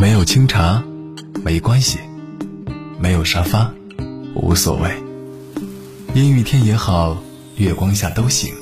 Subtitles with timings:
[0.00, 0.80] 没有清茶，
[1.44, 1.98] 没关系；
[3.00, 3.68] 没有沙发，
[4.32, 4.88] 无所谓。
[6.14, 7.20] 阴雨天也好，
[7.56, 8.54] 月光下都行。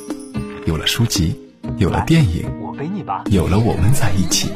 [0.64, 1.38] 有了书籍，
[1.77, 2.51] 有了电影，
[3.30, 4.49] 有了我们在一起，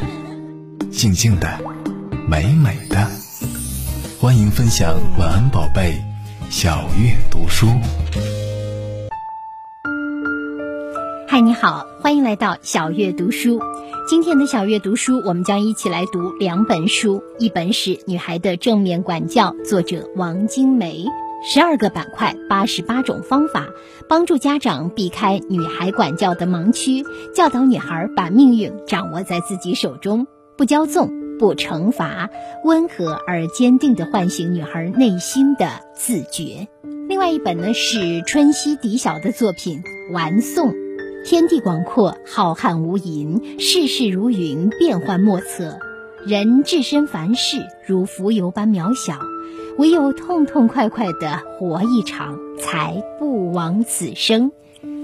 [0.91, 1.61] 静静的，
[2.27, 3.07] 美美的。
[4.19, 6.03] 欢迎分享晚安宝贝，
[6.49, 7.67] 小月读书。
[11.43, 13.63] 你好，欢迎来到小月读书。
[14.07, 21.07] 今天的小月读书，我们将一起来读两本书，一本是《女孩的正面管教》，作者王晶梅，
[21.43, 23.69] 十二个板块，八十八种方法，
[24.07, 30.27] 帮助家长避开女孩管教的盲区，教导女孩把命运掌握在自己手中，
[30.59, 32.29] 不骄纵，不惩罚，
[32.65, 36.69] 温和而坚定地唤醒女孩内心的自觉。
[37.09, 40.71] 另外一本呢是春熙嫡晓的作品《玩颂》。
[41.23, 45.79] 天地广阔，浩瀚无垠，世事如云，变幻莫测。
[46.27, 49.19] 人置身凡事，如浮游般渺小，
[49.79, 54.51] 唯有痛痛快快的活一场，才不枉此生。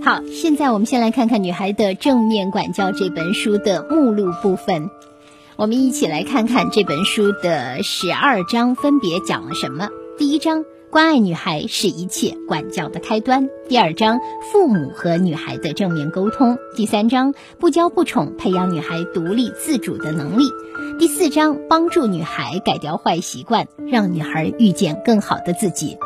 [0.03, 4.91] 好，现在我们先来看看《女孩的正面管教》这本书的目录部分。
[5.57, 9.89] 我们一起来看看这本书的十二章分别讲了什么。
[10.19, 10.65] 第一章。
[10.91, 13.49] 关爱女孩是一切管教的开端。
[13.69, 14.21] 第二章，
[14.53, 16.57] 父母和女孩的正面沟通。
[16.77, 20.45] 第三章，不骄不宠，培养女孩独立自主的能力。
[20.99, 25.99] 第四章，帮助女孩改掉坏习惯，让女孩遇见更好的自己。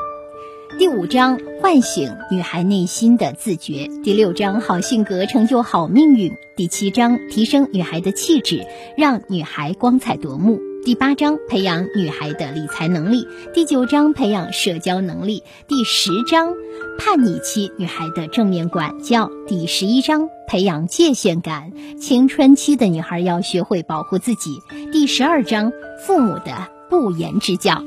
[0.78, 3.89] 第五章，唤醒女孩内心的自觉。
[4.03, 6.33] 第六章，好性格成就好命运。
[6.56, 10.58] 第七章，提升女孩的气质，让女孩光彩夺目。
[10.83, 16.55] 第八章培养女孩的理财能力，第九章培养社交能力，第十章
[16.98, 21.70] 叛逆期女孩的正面管教，第十一章培养界限感，
[22.01, 24.58] 青春期的女孩要学会保护自己，
[24.91, 25.70] 第十二章
[26.06, 27.83] 父母的不言之教。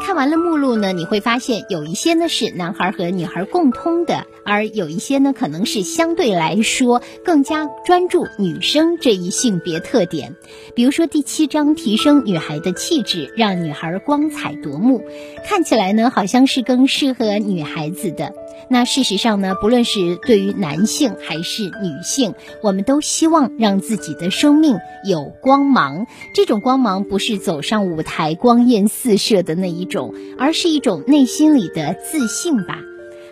[0.00, 10.36] 看完了目录呢，你会发现有一些呢是男孩和女孩共通的，而有一些呢可能是相对来说更加专注女生这一性别特点。
[10.74, 15.02] 比如说第七章提升女孩的气质，让女孩光彩夺目，
[15.44, 18.34] 看起来呢好像是更适合女孩子的。
[18.68, 24.78] 那事实上呢，不论是对于男性还是女性，我们都希望让自己的生命
[25.08, 26.06] 有光芒。
[26.34, 32.78] 这种光芒不是走上舞台光艳四射的那一种，而是一种内心里的自信吧。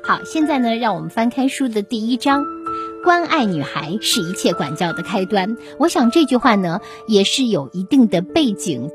[0.03, 2.45] 好，现在呢，让我们翻开书的第一章，
[3.05, 5.57] 关爱女孩是一切管教的开端。
[5.79, 8.91] 我想这句话呢，也是有一定的背景。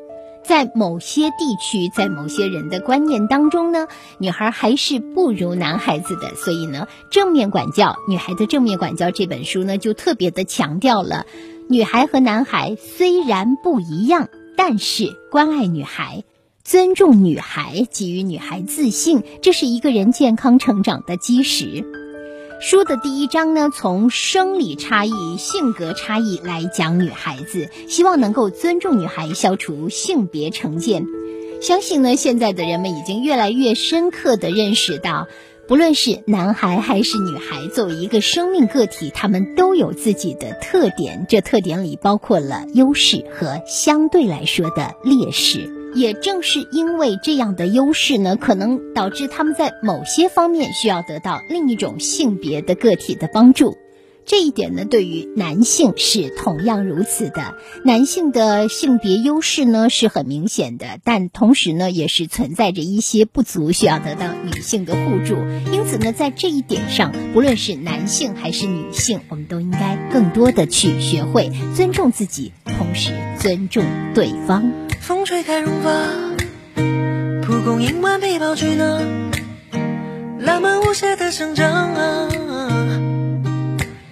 [0.48, 3.88] 在某些地区，在某些人的观念当中呢，
[4.18, 6.34] 女孩还是不如男孩子的。
[6.36, 11.26] 所以呢，正面管教，女孩的正面管教这本书呢，就特别的强调了，
[11.70, 16.24] 女孩和男孩虽然不一样，但是关爱女孩，
[16.64, 21.97] 尊重女孩，给予女孩自信，这是一个人健康成长的基石。
[22.60, 31.06] 书的第一章呢，从生理差异、性格差异来讲女孩子，希望能够尊重女孩，消除性别成见。
[31.62, 35.28] 相信呢，现在的人们已经越来越深刻的认识到，
[35.68, 45.77] 不论是男孩还是女孩，作为一个生命个体，他们都有自己的特点，这特点里包括了优势和相对来说的劣势。
[45.98, 53.76] 也正是因为这样的优势呢，可能导致他们在某些方面需要得到另一种性别的个体的帮助。
[54.24, 57.56] 这一点呢，对于男性是同样如此的。
[57.84, 65.36] 男性的性别优势呢是很明显的，但同时呢也是存在着一些不足，需要得到女性的互助。
[65.72, 74.87] 因此呢，在这一点上，不论是男性还是女性，我们都应该更多的去学会尊重自己，同时尊重对方。
[75.08, 75.90] 风吹开绒发，
[77.42, 78.84] 蒲公英顽皮跑去哪？
[80.38, 82.28] 浪漫无邪的生长啊！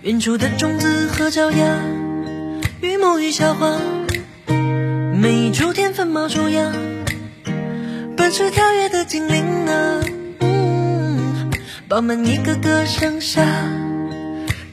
[0.04, 1.82] 远处的种子和脚丫，
[2.80, 3.76] 榆木与小花，
[4.48, 6.72] 每一株天分冒出芽，
[8.16, 10.00] 奔驰跳跃的精灵啊！
[11.90, 13.44] 饱满一个个盛夏，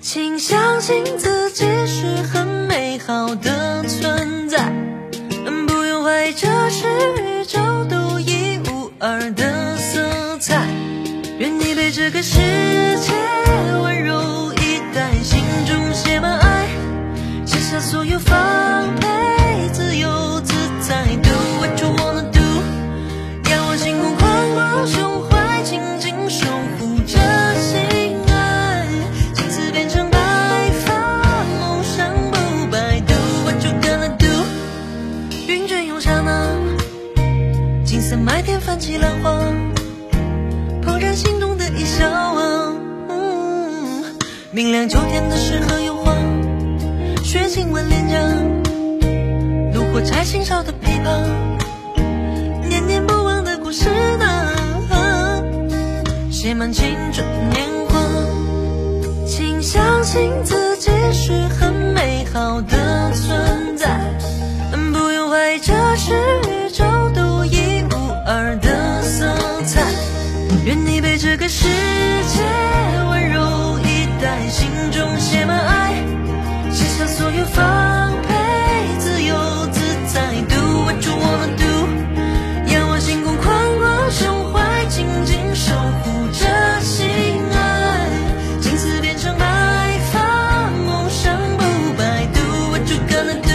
[0.01, 4.73] 请相信自己是很美好的存在。
[6.35, 6.87] 这是
[7.23, 10.67] 宇宙独一无二的色彩，
[11.39, 12.39] 愿你被这个世
[13.01, 13.13] 界
[13.83, 16.69] 温柔以待，心中写满爱，
[17.45, 19.42] 卸下所有防备。
[44.83, 46.13] 在秋天的诗和油画，
[47.23, 48.19] 雪亲吻脸颊，
[49.75, 51.21] 炉火柴心烧的琵琶，
[52.69, 53.89] 念念不忘的故事
[54.19, 55.41] 呢，
[56.33, 58.01] 写满青春年华。
[59.25, 62.77] 请相信自己是很美好的
[77.13, 78.35] 所有放飞，
[78.99, 79.37] 自由
[79.71, 79.81] 自
[80.15, 87.07] 在，Do what you wanna do，仰望星空，宽广胸怀，紧紧守护着心
[87.53, 88.09] 爱，
[88.63, 89.45] 金丝变成白
[90.11, 93.53] 发，梦想不败，Do what you gonna do。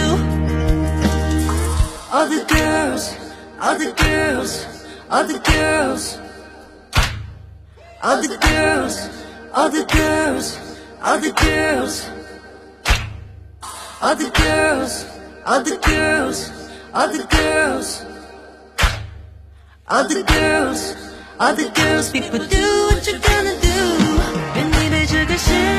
[2.12, 3.10] All the girls,
[3.60, 4.66] all the girls,
[5.10, 6.16] all the girls.
[8.00, 9.08] All the girls,
[9.52, 10.56] all the girls,
[11.02, 12.04] all the girls.
[14.00, 15.04] All the girls,
[15.44, 16.50] all the girls,
[16.94, 18.04] all the girls.
[19.88, 20.94] All the girls,
[21.40, 23.68] all the girls, people do what you're gonna do.
[24.54, 25.77] 愿你被这个世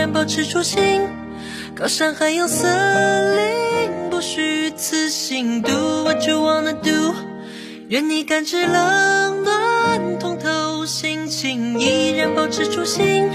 [0.00, 1.02] 依然保持初心。
[1.74, 5.60] 高山还有森林，不虚此行。
[5.60, 7.14] Do what you wanna do。
[7.88, 13.28] 愿你感知冷暖，通透心情，依然保持初心。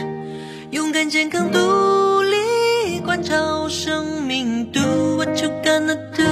[0.72, 4.72] 勇敢、健康、独立，关照生命。
[4.72, 6.24] Do what you gonna do。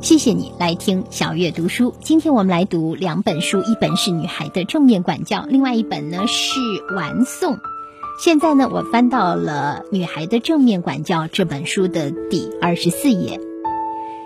[0.00, 1.96] 谢谢你来听小月读书。
[2.00, 6.60] 今天我们来读两本书，一本是《女孩的正面管教》，另外一本呢是
[6.94, 7.56] 《玩诵》。
[8.24, 13.40] 现在呢，我翻到了《女孩的正面管教》这本书的第二十四页。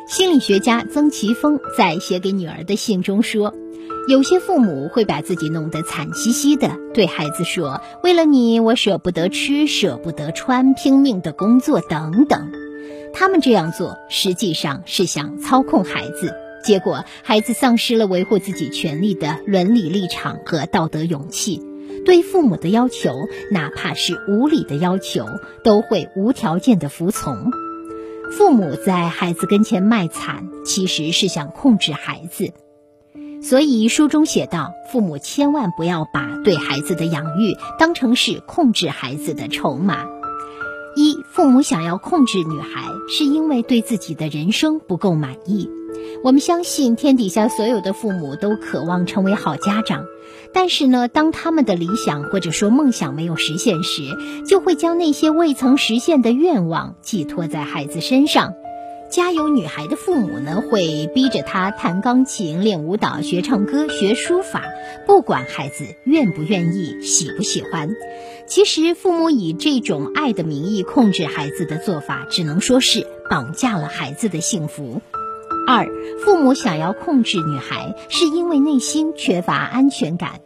[0.06, 3.54] 心理学家曾奇峰在写给女儿的信中说，
[4.06, 12.52] 有些父母会把自己弄得惨兮兮的，对孩子说：“为了你，我舍不得吃，舍不得穿，拼命的工作等等。”
[13.18, 21.62] 他们这样做，实际上是想操控孩子，结果孩子丧失了维护自己权利的伦理立场和道德勇气，
[22.04, 23.14] 对父母的要求，
[23.50, 25.26] 哪怕是无理的要求，
[25.64, 27.50] 都会无条件的服从。
[28.32, 32.52] 父母在孩子跟前卖惨，其实是想控制孩子。
[33.42, 40.06] 所以书中写道，父母千万不要把对孩子的养育当成是控制孩子的筹码。
[40.96, 45.70] 一，父母想要控制女孩，是因为对自己的人生不够满意。
[46.24, 50.06] 我们相信天底下所有的父母都渴望成为好家长，
[50.58, 54.02] 但是呢，当他们的理想或者说梦想没有实现时，
[54.48, 58.54] 就会将那些未曾实现的愿望寄托在孩子身上。
[59.10, 64.64] 家有女孩的父母呢，会逼着她弹钢琴、练舞蹈、学唱歌、学书法，
[65.06, 67.90] 不管孩子愿不愿意、喜不喜欢。
[68.46, 75.02] 其实，父母以这种爱的名义控制孩子的做法，只能说是绑架了孩子的幸福。
[75.68, 75.86] 二，
[76.24, 80.40] 父母想要控制女孩，是因为内心缺乏安全感。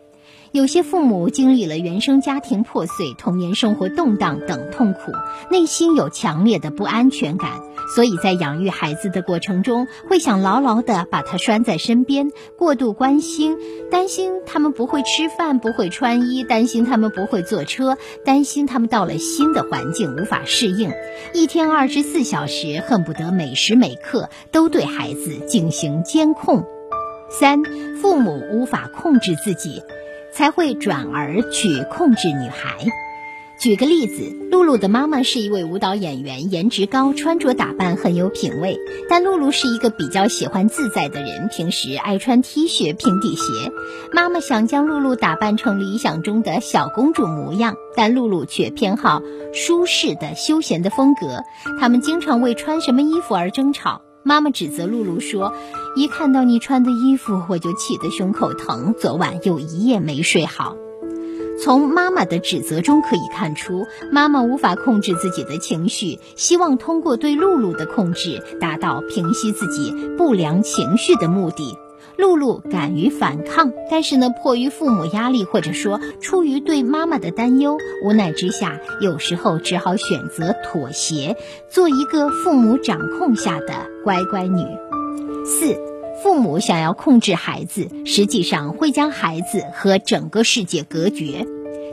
[0.52, 5.12] 有些父母经历了原生家庭破碎、童年生活动荡等痛苦，
[5.48, 7.60] 内心有强烈的不安全感，
[7.94, 13.56] 所以在养育孩子的过程中，会想牢牢地把他拴在身边，过度关心，
[13.92, 20.90] 担心他们不会吃饭、不会穿衣，担心他们不会坐车，担心他们到了新的环境无法适应，
[21.32, 26.64] 一天二十四小时恨不得每时每刻都对孩子进行监控。
[27.30, 27.62] 三，
[28.02, 29.80] 父母无法控制自己。
[30.32, 32.86] 才会转而去控制女孩。
[33.58, 38.78] 举个例子，露露的妈妈是一位舞蹈演员，颜值高，穿着打扮很有品味。
[39.10, 43.42] 但露露是一个比较喜欢自在的人，平时爱穿 T 恤、平底鞋。
[44.14, 49.20] 妈妈想将露露打扮成理想中的小公主模样，但露露却偏好
[49.52, 51.42] 舒适的、休闲的风格。
[51.78, 54.00] 他们经常为穿什么衣服而争吵。
[54.22, 55.52] 妈妈指责露露说
[55.96, 58.94] ：“一看到你穿的衣服，我就气得胸口疼。
[58.98, 60.76] 昨晚又一夜没睡好。”
[61.62, 71.76] 从妈妈的指责中可以看出，妈妈无法控制自己的情绪，希望通过对露露的控制，达到平息自己不良情绪的目的。
[72.20, 81.36] 露露敢于反抗，但是呢，迫于父母压力，或者说出于对妈妈的担忧，无奈之下，有时候只好选择妥协，
[81.70, 84.64] 做一个父母掌控下的乖乖女。
[85.46, 85.76] 四，
[86.22, 91.46] 父母想要控制孩子，实际上会将孩子和整个世界隔绝。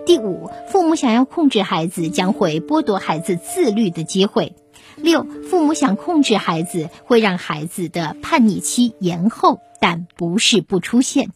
[0.05, 4.53] 第五，父母想要控制孩子，将会剥夺孩子自律的机会。
[5.07, 11.29] 六，父母想控制孩子，会让孩子的叛逆期延后，但不是不出现。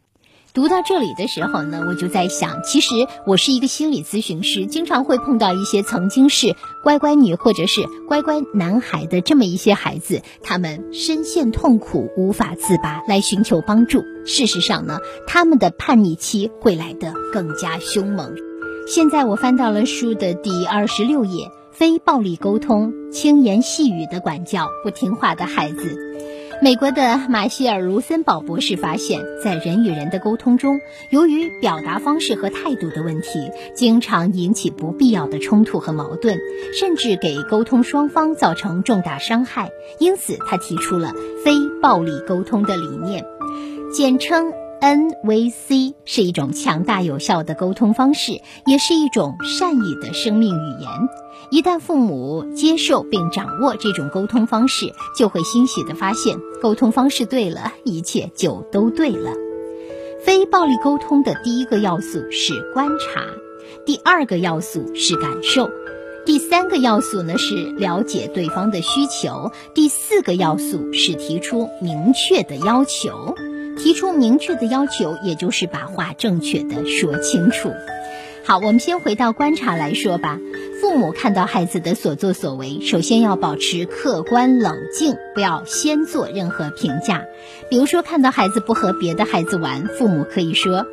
[0.54, 14.04] 读到这里的时候呢，我就在想，其实我是一个心理咨询师，经常会碰到一些曾经是乖乖女或者是乖乖男孩的这么一些孩子，他们深陷痛苦无法自拔，来寻求帮助。
[14.25, 18.36] 事实上呢，他们的叛逆期会来得更加凶猛。
[18.86, 21.50] 现在我翻到了书的第二十六页。
[21.72, 25.98] 非暴力沟通，轻言细语的管教不听话的孩子。
[26.62, 36.38] 美国的马歇尔·卢森堡博士发现，在人与人的沟通中，由于表达方式和态度的问题，经常引起不必要的冲突和矛盾，
[36.78, 39.72] 甚至给沟通双方造成重大伤害。
[39.98, 41.13] 因此，他提出了
[41.44, 43.25] 非暴力沟通的理念，
[43.92, 50.90] 简称 NVC，是一种强大有效的沟通方式，也是一种善意的生命语言。
[51.52, 59.32] 一旦父母接受并掌握这种沟通方式，就会欣喜地发现，沟通方式对了，一切就都对了。
[60.26, 63.22] 非暴力沟通的第一个要素是观察，
[63.86, 65.70] 第二个要素是感受，
[66.26, 73.36] 第三个要素呢是了解对方的需求，第四个要素是提出明确的要求。
[73.78, 77.72] 提出明确的要求，也就是把话正确的说清楚。
[78.44, 80.40] 好，我们先回到观察来说吧。
[80.82, 87.24] 父母看到孩子的所作所为，首先要保持客观冷静，不要先做任何评价。
[87.70, 90.88] 比如说，看到孩子不和别的孩子玩，父母可以说：“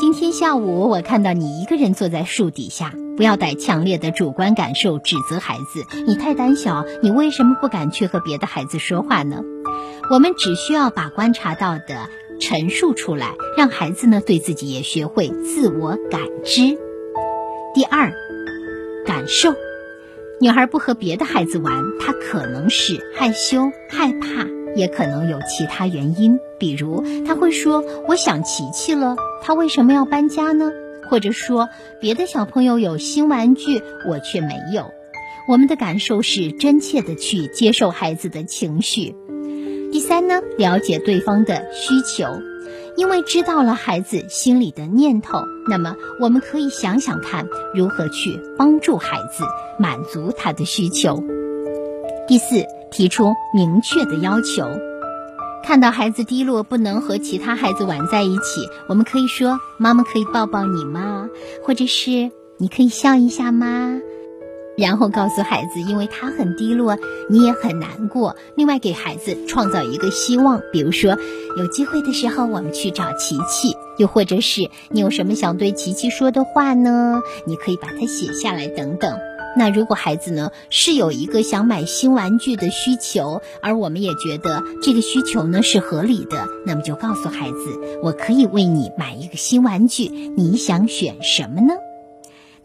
[0.00, 9.42] 今天下午我看到你一个人坐在树底下。”不要带强烈的主观感受指责孩子：“你太胆小，你为什么不敢去和别的孩子说话呢？”
[10.10, 12.08] 我们只需要把观察到的
[12.40, 16.78] 陈述出来，让孩子呢对自己也学会自我感知。
[17.74, 18.12] 第二。
[19.06, 19.54] 感受，
[20.40, 24.44] 女孩不和别的孩子玩，她可能是害羞、害怕，
[24.74, 26.40] 也可能有其他原因。
[26.58, 30.72] 比如，她会说：“我想琪琪了，她为什么要搬家呢？”
[31.08, 31.68] 或者说，
[32.00, 34.90] 别的小朋友有新玩具，我却没有。
[35.48, 39.14] 我们的感受是真切的去接受孩子的情绪。
[39.92, 42.26] 第三呢，了解对方的需求。
[42.96, 49.44] 因为知道了孩子心里的念头，那么我们可以想想看，如何去帮助孩子
[49.78, 51.22] 满足他的需求。
[52.26, 54.66] 第四，提出明确的要求。
[55.62, 61.28] 看到孩子低落，不能和其他孩子玩在一起，我们可以说：“妈妈可以抱抱你吗？”
[61.66, 64.00] 或者是“你可以笑一下吗？”
[64.76, 66.96] 然后告诉孩子，因为他很低落，
[67.30, 68.36] 你也很难过。
[68.56, 71.16] 另外，给孩子创造一个希望，比如说，
[71.56, 77.20] 有机会的时候我们去找琪琪，又或者是你有什么想对琪琪说的话呢？
[77.46, 79.18] 你可以把它写下来等等。
[79.58, 87.56] 那如果孩子呢是有一个想买新玩具的需求，而我们也觉得这个需求呢是合理的，那么就告诉孩子，
[88.02, 91.72] 我可以为你买一个新玩具，你想选什么呢？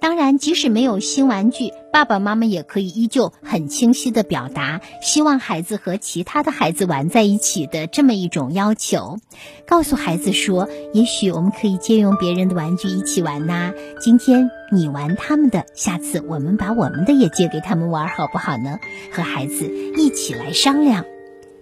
[0.02, 9.20] 当然，即使没有新玩具，爸爸妈妈也可以依旧很清晰的表达希望孩子和其他的孩子玩在一起的这么一种要求。
[9.68, 13.74] 告诉孩子说：“也许我们可以借用别人的玩具一起玩呐。
[14.00, 18.80] 今天你玩他们的，下次我们把我们的也借给他们玩，好不好呢？”
[19.14, 21.06] 和孩子一起来商量。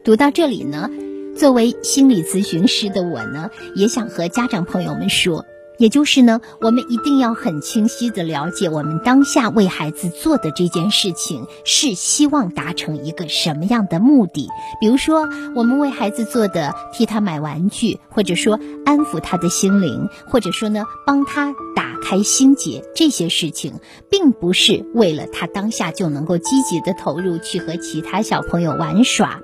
[0.05, 0.89] 读到这里呢，
[1.36, 5.43] 作为心理咨询师的我呢，也想和家长朋友们说。
[5.79, 14.50] 也就是呢，我们一定要很清晰的了解，我们当下为孩子做的这件事情是希望达成一个什么样的目的。
[14.81, 23.75] 比如说，我们为孩子做的替他买玩具，或者说安抚他的心灵，或者说呢帮他打开心结，这些事情，
[24.09, 29.39] 并不是为了他当下就能够积极的投入去和其他小朋友玩耍。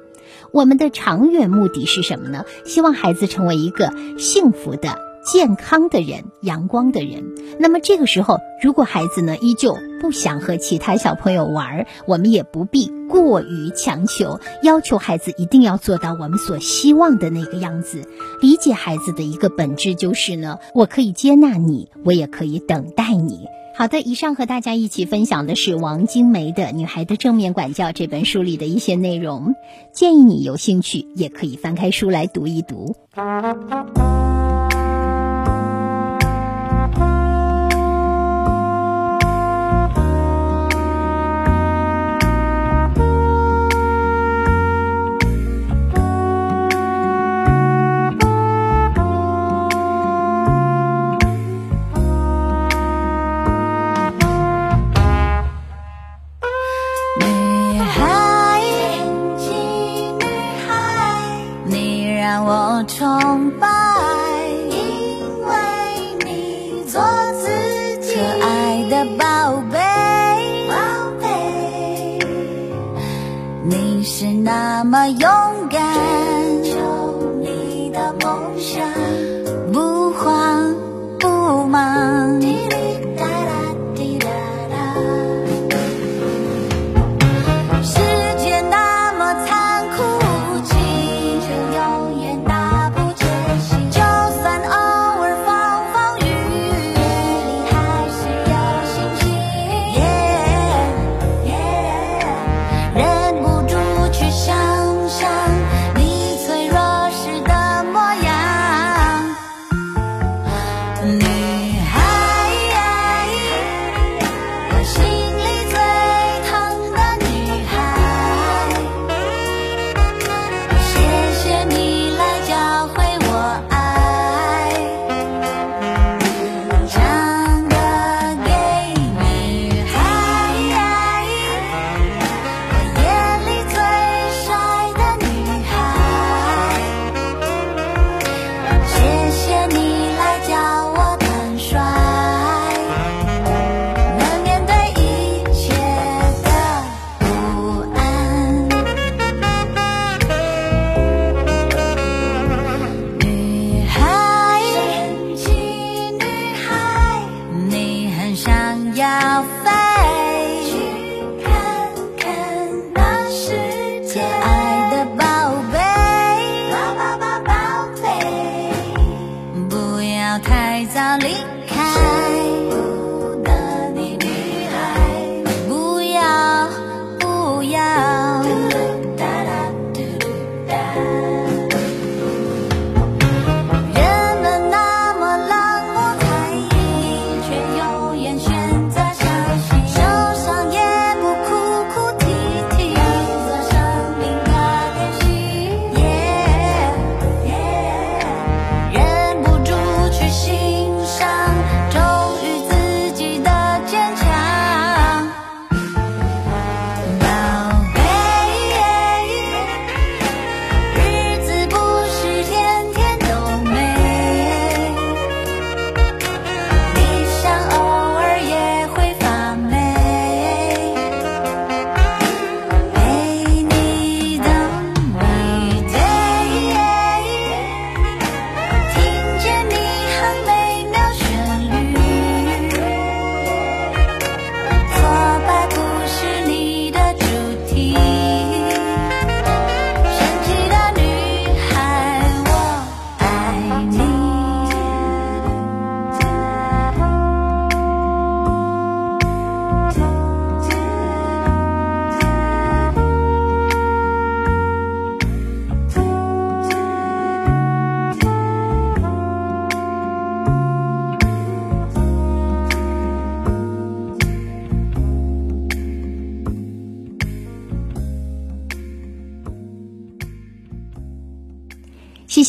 [0.52, 2.44] 我们的长远目的是什么呢？
[2.66, 5.00] 希望孩子成为一个幸福的。
[5.26, 7.24] 健康的人，阳光的人。
[7.60, 18.04] 那么这个时候，如果孩子呢依旧不想和其他小朋友玩，我们也不必过于强求，要求孩子一定要做到我们所希望的那个样子。
[18.42, 23.48] 理解孩子的一个本质就是呢，我可以接纳你，我也可以等待你。
[23.78, 29.56] 好的，以上和大家一起分享的是王金梅的《女孩的正面管教》这本书里的一些内容，
[29.92, 32.96] 建议你有兴趣也可以翻开书来读一读。
[74.46, 75.28] 那么勇
[75.72, 75.82] 敢，
[76.62, 76.80] 追求
[77.42, 78.88] 你的梦想，
[79.74, 80.76] 不慌
[81.20, 82.55] 不忙。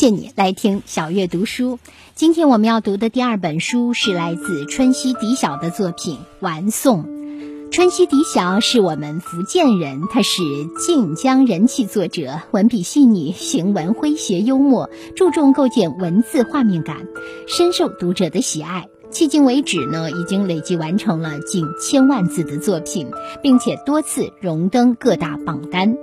[0.09, 1.79] 你来听小月读书。
[2.15, 7.03] 今天我们要读的第二本书是来自春熙嫡晓的作品《玩颂》。
[7.71, 10.41] 春熙嫡晓是我们福建人，他是
[10.79, 17.05] 晋江人气作者，文笔细腻，行文诙谐幽默，注重构建文字画面感，
[17.47, 18.87] 深受读者的喜爱。
[19.11, 23.09] 迄今为止呢，已经累计完成了近千万字的作品，
[23.41, 25.97] 并且多次荣登各大榜单。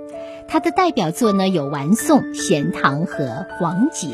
[0.47, 3.25] 他的代表作呢有《玩颂》《闲堂》和
[3.59, 4.07] 《黄解》。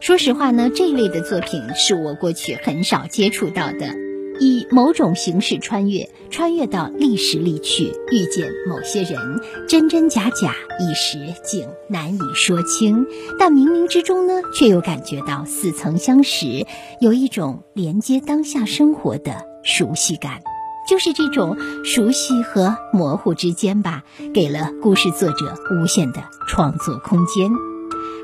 [0.00, 3.94] 说实话呢，这类的作品是我过去很少接触到的，
[4.38, 9.18] 以某种形式穿越，穿越到历史里去，遇见某些人，
[9.66, 13.06] 真真假假，一时竟难以说清。
[13.38, 16.66] 但冥冥之中呢，却又感觉到似曾相识，
[17.00, 20.42] 有一种连接当下生活的熟悉感。
[20.88, 27.50] 就是这种熟悉和模糊之间吧，给了故事作者无限的创作空间。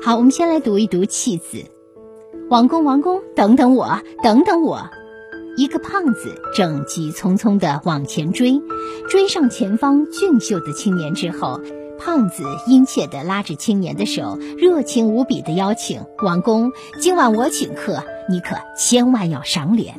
[0.03, 1.65] 好，我们先来读一读弃子。
[2.49, 4.89] 王公，王公，等等我，等等我。
[5.57, 8.61] 一个胖子正急匆匆地往前追，
[9.09, 11.59] 追上前方俊秀的青年之后，
[11.99, 19.95] 胖子殷切地拉着青年的手，热情无比地邀请王公：“今晚我请客，你可千万要赏脸。”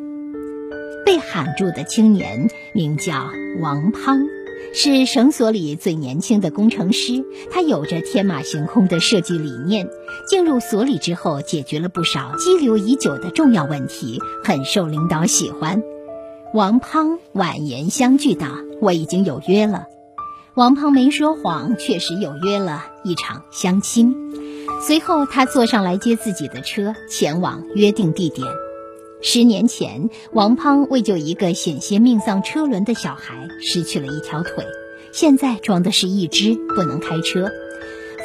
[1.05, 4.21] 被喊住的青年名叫王胖，
[4.75, 7.25] 是绳索里最年轻的工程师。
[7.51, 9.89] 他有着天马行空的设计理念，
[10.29, 15.83] 进入所里之后，解决了不少积留已久的重要问题，很受领导喜欢。
[16.55, 18.47] 王胖婉言相拒道
[18.81, 19.87] ：“我已经有约了。”
[20.55, 24.15] 王胖没说谎，确实有约了一场相亲。
[24.87, 28.47] 随后，他坐上来接自己的车，前往约定地点。
[29.25, 34.67] 十年前，王胖为救一个险些命丧车轮的小孩，失去了一条腿，
[35.13, 37.49] 现在装的是一只，不能开车。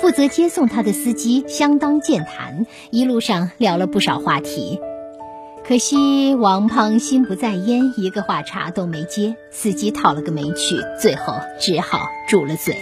[0.02, 4.80] 负责接送他的司机相当健谈，一路上聊了不少话题。
[5.68, 12.76] 可惜王胖心不在焉，一个话茬都没接，司机讨了个没趣，最后只好住了嘴。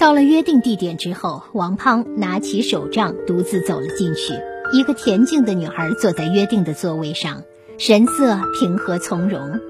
[0.00, 4.32] 到了约定地点之后，王胖拿起手杖，独自走了进去。
[4.72, 7.42] 一个恬静的女孩坐在约定的座位上，
[7.78, 9.60] 神色平和从容，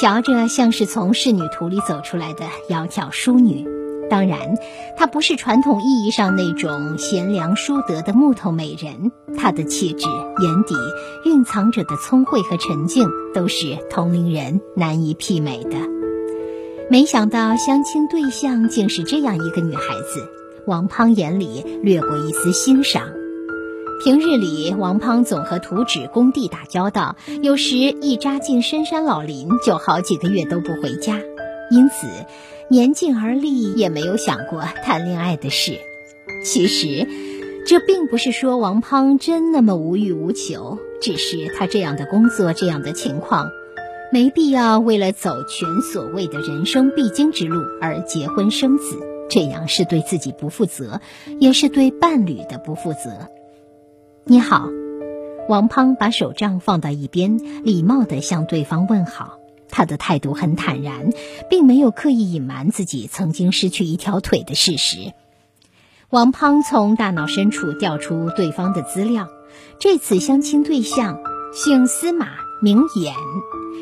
[0.00, 3.66] 瞧着像是从仕女图里走出来的窈窕淑女。
[4.08, 4.56] 当然，
[4.96, 10.06] 她不是传统意义上那种贤良淑德的木头美人，她的气质、
[10.42, 10.74] 眼底
[11.24, 15.76] 蕴藏着的聪慧和沉静，都是同龄人难以媲美的。
[16.88, 20.28] 没想到相亲对象竟是这样一个女孩子，
[20.66, 23.08] 王胖眼里掠过一丝欣赏。
[24.06, 31.20] 平日里，王胖总和图纸工地打交道，有时一扎进深山老林，就好几个月都不回家。
[31.72, 32.06] 因此，
[32.70, 35.80] 年近而立，也没有想过谈恋爱的事。
[36.44, 37.08] 其实，
[37.66, 43.50] 这并不是说王胖真那么无欲无求，只是他这样的工作、这样的情况，
[44.12, 48.84] 没必要为了走全所谓的人生必经之路而结婚生子。
[49.28, 51.00] 这样是对自己不负责，
[51.40, 53.28] 也是对伴侣的不负责。
[54.28, 54.68] 你好，
[55.48, 59.38] 王胖把手杖放到一边，礼貌地向对方问好。
[59.70, 61.10] 他的态度很坦然，
[61.48, 65.12] 并没有刻意隐瞒自己曾经失去一条腿的事实。
[66.10, 69.28] 王胖从大脑深处调出对方的资料，
[69.78, 71.20] 这次相亲对象
[71.52, 72.26] 姓司马，
[72.60, 73.14] 名衍，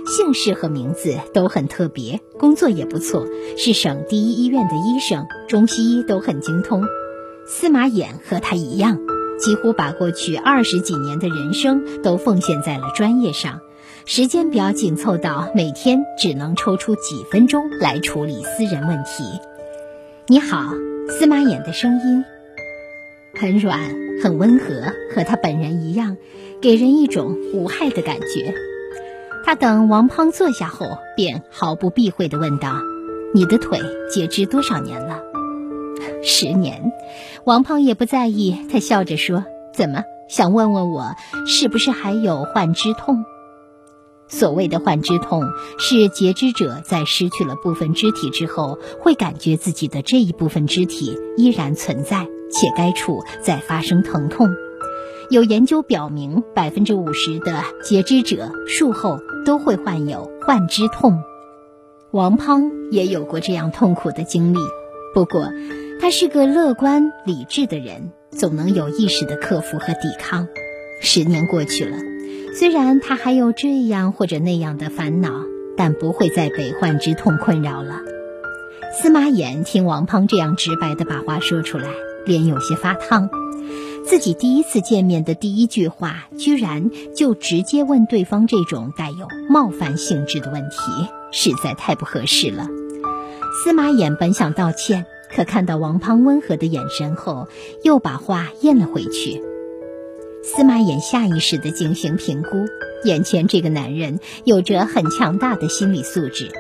[0.06, 3.26] 姓氏和名字都很特别，工作也不错，
[3.56, 6.84] 是省第一医院的医生，中西医都很精通。
[7.46, 8.98] 司马衍和他一样。
[9.38, 13.60] 几乎把过去二十几年的人生都奉献在了专业上，
[14.06, 19.24] 时间表紧凑到每天只能抽出几分钟来处理私人问题。
[20.26, 20.72] 你好，
[21.08, 22.24] 司马衍的声音
[23.38, 23.78] 很软，
[24.22, 26.16] 很温和，和他本人一样，
[26.62, 28.54] 给人一种无害的感觉。
[29.44, 32.78] 他等王胖坐下后，便毫不避讳地问道
[33.34, 33.78] ：“你的腿
[34.10, 35.20] 截肢多少年了？”
[36.24, 36.90] 十年，
[37.44, 38.56] 王胖也不在意。
[38.72, 41.14] 他笑着说：“怎么想问问我，
[41.46, 43.24] 是不是还有幻肢痛？
[44.26, 45.42] 所谓的幻肢痛，
[45.78, 54.48] 是截肢者在失去了部分肢体之后，会感觉自己的这一部分肢体依然存在，且该处在发生疼痛。
[55.28, 61.18] 有研究表明，百分之五十的截肢者术后都会患有幻肢痛。
[62.10, 64.58] 王胖也有过这样痛苦的经历，
[65.14, 65.50] 不过。”
[66.04, 70.46] 他是个乐观理智的人，总能有意识的克服和抵抗。
[71.00, 71.96] 十年过去了，
[72.58, 75.30] 虽然他还有这样或者那样的烦恼，
[75.78, 78.00] 但不会再被患之痛困扰了。
[78.92, 81.88] 司马衍听王胖这样直白的把话说出来，
[82.26, 83.30] 脸有些发烫。
[84.04, 90.76] 自己第一次见面的第一句话，居然就直接问对方这种带有冒犯性质的问题，
[91.32, 92.68] 实在太不合适了。
[93.64, 95.06] 司马衍本想道歉。
[95.34, 97.48] 可看到王胖温和的眼神后，
[97.82, 99.42] 又把话咽了回去。
[100.42, 102.66] 司马衍下意识的进行评估，
[103.04, 106.50] 眼前这个男人有着很强大的心理素质。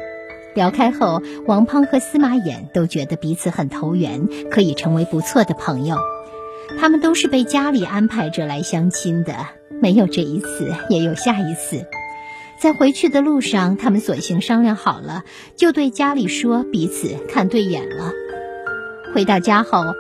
[0.54, 5.98] 聊开后，王胖和司马衍都觉得彼此很投缘，可以成为不错的朋友。
[6.80, 9.34] 他们都是被家里安排着来相亲的，
[9.82, 11.86] 没有这一次，也有下一次。
[12.60, 15.24] 在回去的路上，他们索性商量好了，
[15.56, 18.12] 就对家里说彼此看对眼了。
[19.14, 19.94] 回到家后，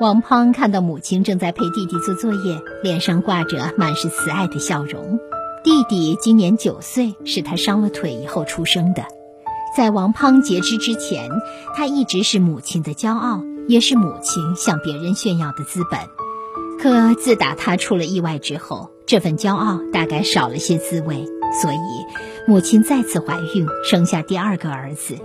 [0.00, 5.20] 王胖看到母亲正在陪弟弟做作业，脸上挂着满是慈爱的笑容。
[5.62, 9.04] 弟弟今年九岁，是他伤了腿以后出生的。
[9.76, 11.28] 在王胖截肢之前，
[11.76, 16.00] 他一直是母亲的骄傲，也是母亲向别人炫耀的资本。
[16.80, 21.26] 可自打他出了意外之后，这份骄傲大概少了些滋味，
[21.60, 25.18] 所以母亲再次怀孕，生下第二个儿子。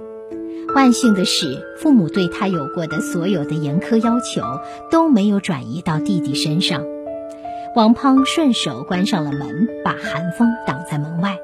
[0.75, 4.41] 万幸的是，父母对他有过的所有的严苛要求
[4.91, 6.83] 都没有转移到弟弟身上。
[7.75, 11.37] 王胖顺手关上了门，把寒风挡在门外。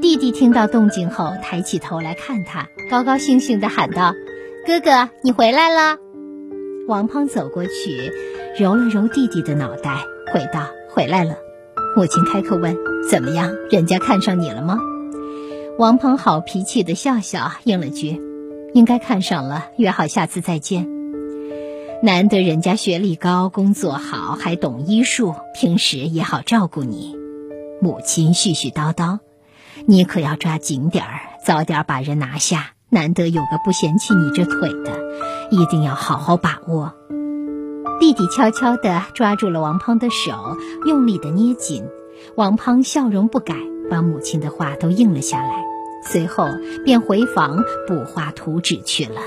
[0.00, 4.14] 弟弟听到动静后，抬起头来看他，高高兴兴地喊道
[4.66, 5.98] ：“哥哥，你回来了。”
[6.88, 8.12] 王胖走过去，
[8.58, 11.36] 揉了揉弟弟的脑袋，回道：“回来了。”
[11.96, 12.76] 母亲开口问
[13.10, 13.54] ：“怎么样？
[13.70, 14.78] 人家看上你了吗？”
[15.78, 18.20] 王胖好脾气地笑笑，应了句
[18.74, 20.88] ：“应该看上了，约好下次再见。”
[22.02, 27.16] 难得人家学历高，工作好，还懂医术，平时也好照顾你。
[27.80, 29.20] 母亲絮絮叨叨
[29.86, 32.72] ：“你可要抓紧点儿，早点把人拿下。
[32.88, 35.00] 难得有个不嫌弃你这腿的，
[35.50, 36.92] 一定要好好把握。”
[38.00, 40.56] 弟弟悄悄地抓住了王胖的手，
[40.86, 41.84] 用力地捏紧。
[42.36, 43.54] 王胖笑容不改，
[43.88, 45.64] 把母亲的话都应了下来，
[46.04, 46.48] 随后
[46.84, 49.20] 便回房补画图纸去了。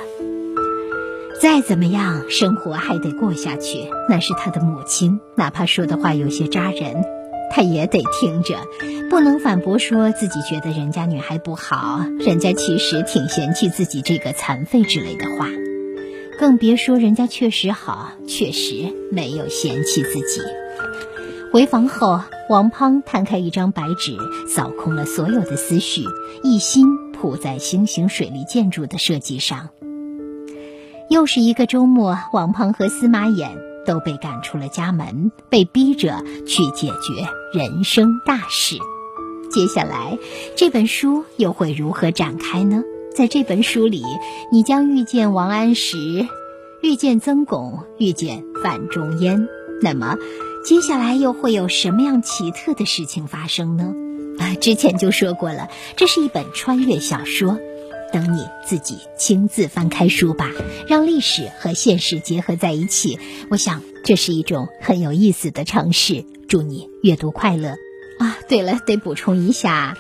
[1.42, 3.90] 再怎么样，生活还得过下去。
[4.10, 7.04] 那是他的母亲，哪怕说的话有些扎人，
[7.52, 8.56] 他也得听着，
[9.10, 15.50] 不能反驳说自己觉得人家女孩不好，人家其实挺嫌弃自己这个残废之类的话，
[16.40, 20.42] 更别说人家确实好，确实没有嫌弃自己。
[21.56, 26.02] 回房后，王胖摊开一张白纸，扫空了所有的思绪，
[26.44, 29.70] 一心扑在新型水利建筑的设计上。
[31.10, 33.52] 又是一个周末，王胖和司马衍
[33.86, 38.76] 都被赶出了家门，被逼着去解决人生大事。
[39.50, 40.18] 接下来，
[40.58, 42.84] 这本书又会如何展开呢？
[43.16, 44.04] 在这本书里，
[44.52, 46.28] 你将遇见王安石，
[46.82, 49.48] 遇见曾巩，遇见范仲淹。
[49.82, 50.16] 那么，
[50.66, 53.94] 接下来又会有什么样奇特的事情发生呢？
[54.40, 57.60] 啊，之前就说过了，这是一本穿越小说。
[58.12, 60.50] 等你自己亲自翻开书吧，
[60.88, 63.20] 让历史和现实结合在一起。
[63.52, 66.26] 我想这是一种很有意思的尝试。
[66.48, 67.76] 祝你阅读快乐
[68.18, 68.38] 啊！
[68.48, 69.96] 对了，得补充一下，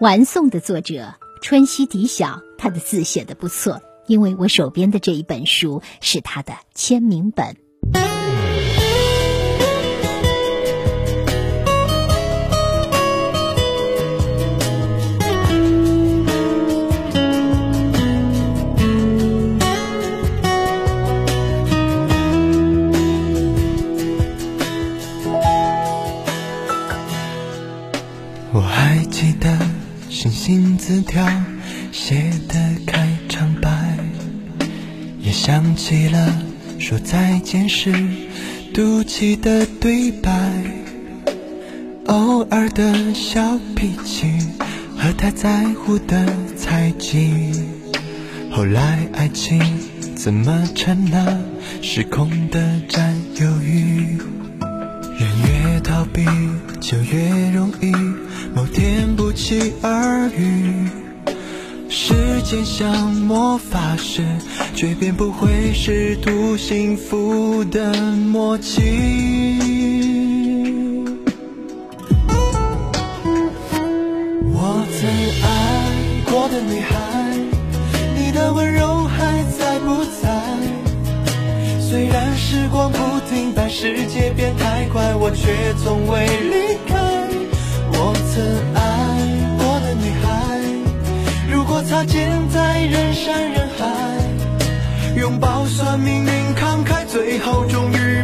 [0.00, 7.56] 完送的作者春熙底晓，他的字写的不错，因为我手边的这一本书是他的签名本。
[30.16, 31.26] 信字条
[31.92, 32.54] 写的
[32.86, 33.70] 开场白，
[35.20, 36.42] 也想起了
[36.78, 37.92] 说再见时
[38.72, 40.32] 赌气的对白。
[42.06, 44.32] 偶尔的小脾气
[44.96, 46.26] 和太在乎的
[46.56, 47.52] 猜忌，
[48.50, 49.60] 后来爱情
[50.16, 51.38] 怎么成了
[51.82, 54.18] 失控的占有欲？
[55.18, 55.55] 人越
[55.96, 56.26] 逃避
[56.78, 57.90] 就越容易。
[58.54, 60.90] 某天不期而遇，
[61.88, 62.12] 时
[62.44, 64.22] 间像魔法师，
[64.74, 68.82] 却变不回试图幸福的默契。
[74.52, 75.08] 我曾
[75.42, 75.50] 爱
[76.30, 77.05] 过的女孩，
[82.48, 86.94] 时光不停摆，世界变太快，我却从未离开。
[87.90, 88.38] 我曾
[88.72, 88.80] 爱
[89.58, 90.30] 过的女孩，
[91.50, 93.84] 如果擦肩在人山人海，
[95.20, 98.22] 拥抱算命运慷慨，最后终于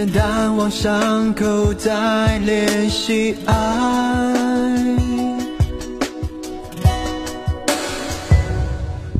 [0.00, 3.54] 时间淡忘伤口，再练习爱。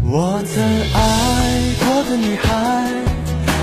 [0.03, 0.65] 我曾
[0.95, 2.89] 爱过的女孩，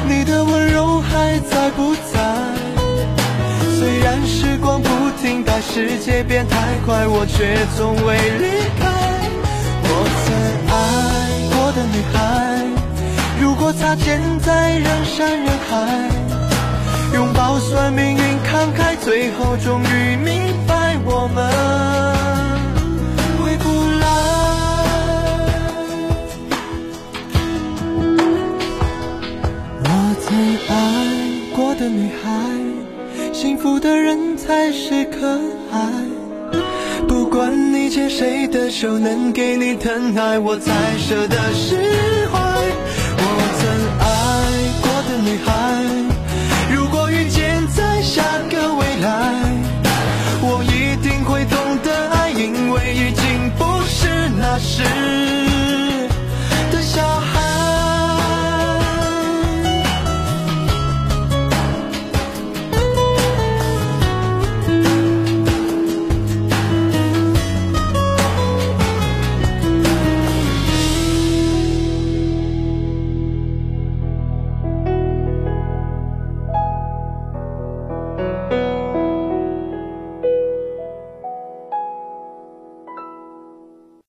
[0.07, 2.21] 你的温柔还在不在？
[3.79, 8.45] 虽然时光不停但，世界变太快，我却从未离
[8.77, 8.85] 开。
[9.89, 10.35] 我曾
[10.69, 10.77] 爱
[11.49, 12.61] 过的女孩，
[13.41, 15.75] 如果擦肩在人山人海，
[17.47, 21.49] 就算命运慷慨最后终于明白我们
[23.39, 23.63] 回不
[24.01, 24.05] 来
[29.81, 29.87] 我
[30.21, 30.27] 曾
[30.67, 30.75] 爱
[31.55, 32.27] 过的女孩
[33.33, 35.25] 幸福的人才是可
[35.71, 35.79] 爱
[37.07, 41.77] 不管你牵谁的手能给你疼爱我才舍得释
[42.27, 42.37] 怀
[43.17, 43.25] 我
[43.57, 43.65] 曾
[43.99, 44.05] 爱
[44.81, 45.66] 过的女孩
[48.17, 49.09] 那个未来
[50.41, 55.46] 我一定会懂得爱因为已经不是那时。